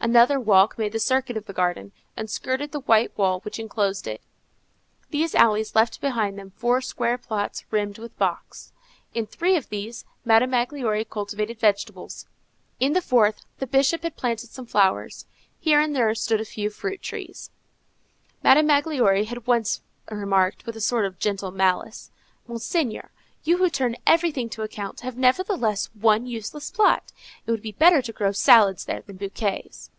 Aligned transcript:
Another 0.00 0.38
walk 0.38 0.78
made 0.78 0.92
the 0.92 1.00
circuit 1.00 1.36
of 1.36 1.46
the 1.46 1.52
garden, 1.52 1.90
and 2.16 2.30
skirted 2.30 2.70
the 2.70 2.80
white 2.82 3.18
wall 3.18 3.40
which 3.40 3.58
enclosed 3.58 4.06
it. 4.06 4.22
These 5.10 5.34
alleys 5.34 5.74
left 5.74 6.00
behind 6.00 6.38
them 6.38 6.50
four 6.52 6.80
square 6.80 7.18
plots 7.18 7.64
rimmed 7.72 7.98
with 7.98 8.16
box. 8.16 8.72
In 9.12 9.26
three 9.26 9.56
of 9.56 9.68
these, 9.68 10.04
Madame 10.24 10.50
Magloire 10.50 11.04
cultivated 11.04 11.58
vegetables; 11.58 12.26
in 12.78 12.92
the 12.92 13.02
fourth, 13.02 13.42
the 13.58 13.66
Bishop 13.66 14.02
had 14.02 14.16
planted 14.16 14.50
some 14.50 14.66
flowers; 14.66 15.26
here 15.58 15.80
and 15.80 15.94
there 15.96 16.14
stood 16.14 16.40
a 16.40 16.44
few 16.44 16.70
fruit 16.70 17.02
trees. 17.02 17.50
Madame 18.42 18.68
Magloire 18.68 19.24
had 19.24 19.48
once 19.48 19.82
remarked, 20.10 20.64
with 20.64 20.76
a 20.76 20.80
sort 20.80 21.04
of 21.06 21.18
gentle 21.18 21.50
malice: 21.50 22.12
"Monseigneur, 22.46 23.10
you 23.44 23.58
who 23.58 23.70
turn 23.70 23.96
everything 24.06 24.48
to 24.48 24.62
account, 24.62 25.00
have, 25.00 25.16
nevertheless, 25.16 25.90
one 25.94 26.26
useless 26.26 26.70
plot. 26.70 27.12
It 27.46 27.50
would 27.50 27.62
be 27.62 27.72
better 27.72 28.02
to 28.02 28.12
grow 28.12 28.32
salads 28.32 28.84
there 28.86 29.02
than 29.02 29.16
bouquets." 29.16 29.90